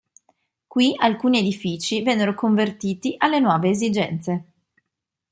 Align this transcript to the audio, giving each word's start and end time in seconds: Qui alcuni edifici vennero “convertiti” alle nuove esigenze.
Qui 0.67 0.95
alcuni 0.99 1.37
edifici 1.37 2.01
vennero 2.01 2.33
“convertiti” 2.33 3.13
alle 3.19 3.39
nuove 3.39 3.69
esigenze. 3.69 4.43